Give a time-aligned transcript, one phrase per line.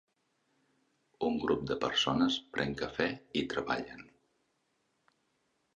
[1.27, 3.09] Un grup de persones pren cafè
[3.41, 4.05] i treballen.